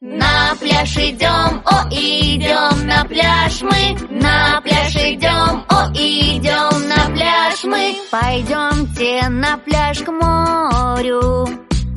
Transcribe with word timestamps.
На 0.00 0.54
пляж 0.60 0.96
идем, 0.96 1.62
о, 1.64 1.88
идем 1.90 2.86
на 2.86 3.04
пляж 3.04 3.62
мы. 3.62 3.96
На 4.10 4.60
пляж 4.60 4.94
идем, 4.94 5.64
о, 5.68 5.90
идем 5.92 6.88
на 6.88 7.14
пляж 7.14 7.64
мы. 7.64 7.96
Пойдемте 8.10 9.28
на 9.28 9.58
пляж 9.58 9.98
к 10.00 10.08
морю. 10.12 11.48